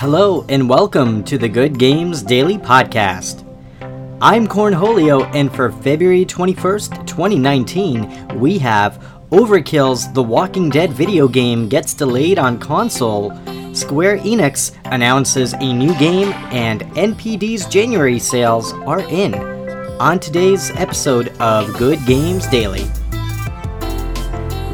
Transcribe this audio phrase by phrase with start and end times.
[0.00, 3.44] Hello and welcome to the Good Games Daily Podcast.
[4.22, 11.68] I'm Cornholio, and for February 21st, 2019, we have Overkill's The Walking Dead video game
[11.68, 13.30] gets delayed on console,
[13.74, 19.34] Square Enix announces a new game, and NPD's January sales are in.
[20.00, 22.90] On today's episode of Good Games Daily.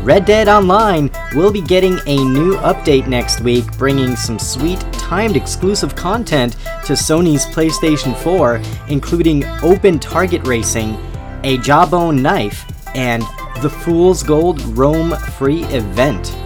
[0.07, 5.35] Red Dead Online will be getting a new update next week, bringing some sweet timed
[5.35, 6.53] exclusive content
[6.85, 10.97] to Sony's PlayStation 4, including open target racing,
[11.43, 12.65] a jawbone knife,
[12.95, 13.25] and
[13.63, 16.39] the Fool's Gold Roam free event.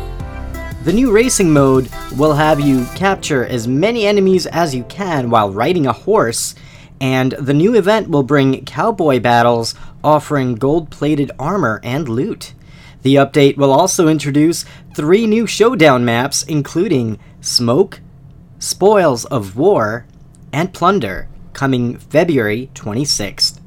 [0.85, 5.51] The new racing mode will have you capture as many enemies as you can while
[5.51, 6.55] riding a horse,
[6.99, 12.55] and the new event will bring cowboy battles offering gold plated armor and loot.
[13.03, 14.65] The update will also introduce
[14.95, 18.01] three new showdown maps, including Smoke,
[18.59, 20.07] Spoils of War,
[20.53, 23.59] and Plunder, coming February 26th.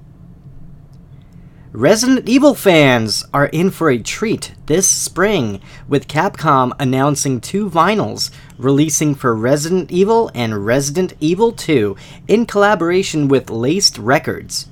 [1.71, 8.29] Resident Evil fans are in for a treat this spring, with Capcom announcing two vinyls
[8.59, 11.95] releasing for Resident Evil and Resident Evil 2
[12.27, 14.67] in collaboration with Laced Records.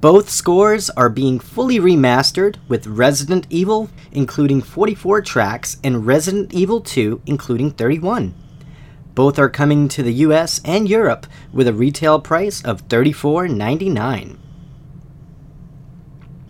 [0.00, 6.82] Both scores are being fully remastered with Resident Evil including 44 tracks and Resident Evil
[6.82, 8.34] 2 including 31.
[9.14, 14.36] Both are coming to the US and Europe with a retail price of $34.99.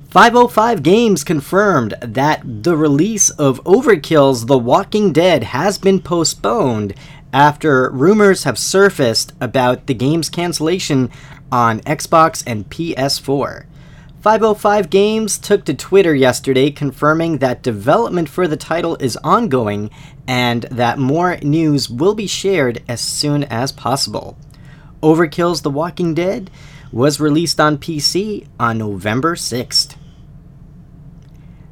[0.08, 6.94] 505 Games confirmed that the release of Overkill's The Walking Dead has been postponed
[7.36, 11.10] after rumors have surfaced about the game's cancellation
[11.52, 13.66] on Xbox and PS4.
[14.22, 19.90] 505 Games took to Twitter yesterday confirming that development for the title is ongoing
[20.26, 24.38] and that more news will be shared as soon as possible.
[25.02, 26.50] Overkill's The Walking Dead
[26.90, 29.94] was released on PC on November 6th.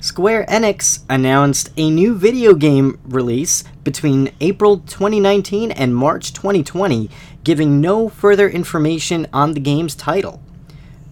[0.05, 7.09] Square Enix announced a new video game release between April 2019 and March 2020,
[7.43, 10.43] giving no further information on the game's title.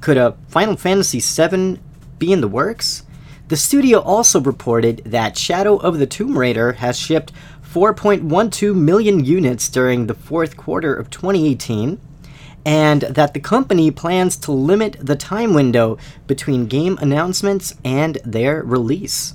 [0.03, 1.81] Could a Final Fantasy VII
[2.19, 3.05] be in the works?
[3.49, 7.33] The studio also reported that Shadow of the Tomb Raider has shipped
[7.63, 11.99] 4.12 million units during the fourth quarter of 2018
[12.65, 18.63] and that the company plans to limit the time window between game announcements and their
[18.63, 19.35] release.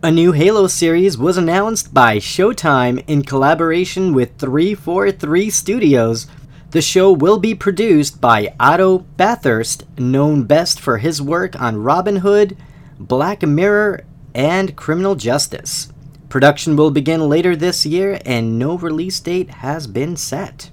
[0.00, 6.28] A new Halo series was announced by Showtime in collaboration with 343 Studios.
[6.70, 12.16] The show will be produced by Otto Bathurst, known best for his work on Robin
[12.16, 12.56] Hood,
[13.00, 14.04] Black Mirror,
[14.34, 15.92] and Criminal Justice.
[16.28, 20.70] Production will begin later this year, and no release date has been set.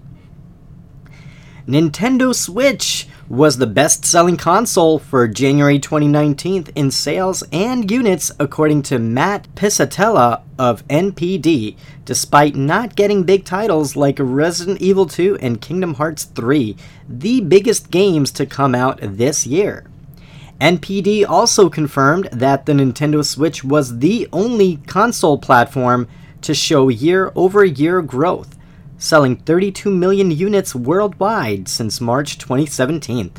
[1.68, 8.84] Nintendo Switch was the best selling console for January 2019 in sales and units, according
[8.84, 15.60] to Mat Piscatella of NPD, despite not getting big titles like Resident Evil 2 and
[15.60, 16.78] Kingdom Hearts 3,
[17.10, 19.88] the biggest games to come out this year.
[20.62, 26.08] NPD also confirmed that the Nintendo Switch was the only console platform
[26.44, 28.56] to show year over year growth
[28.98, 33.32] selling 32 million units worldwide since March 2017.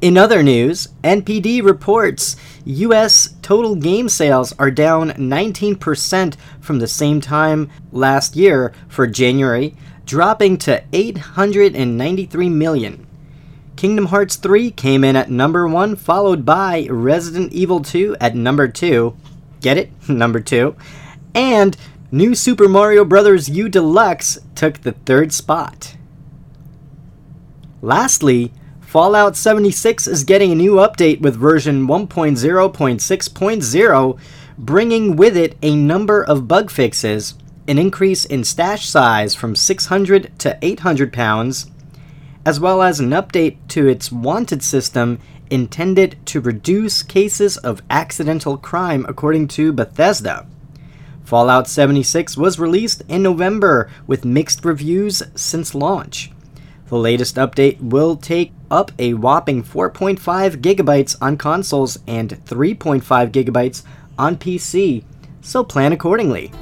[0.00, 2.36] In other news, NPD reports
[2.66, 9.74] US total game sales are down 19% from the same time last year for January,
[10.04, 13.06] dropping to 893 million.
[13.76, 18.68] Kingdom Hearts 3 came in at number 1, followed by Resident Evil 2 at number
[18.68, 19.16] 2.
[19.60, 19.90] Get it?
[20.08, 20.76] number 2.
[21.34, 21.76] And
[22.14, 23.48] New Super Mario Bros.
[23.48, 25.96] U Deluxe took the third spot.
[27.82, 34.18] Lastly, Fallout 76 is getting a new update with version 1.0.6.0,
[34.56, 37.34] bringing with it a number of bug fixes,
[37.66, 41.68] an increase in stash size from 600 to 800 pounds,
[42.46, 45.18] as well as an update to its wanted system
[45.50, 50.46] intended to reduce cases of accidental crime, according to Bethesda.
[51.24, 56.30] Fallout 76 was released in November with mixed reviews since launch.
[56.88, 60.18] The latest update will take up a whopping 4.5
[60.60, 63.82] gigabytes on consoles and 3.5 gigabytes
[64.18, 65.02] on PC,
[65.40, 66.52] so plan accordingly.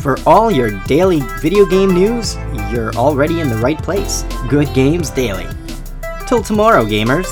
[0.00, 2.36] For all your daily video game news,
[2.70, 4.24] you're already in the right place.
[4.48, 5.46] Good Games Daily.
[6.28, 7.26] Till tomorrow, gamers.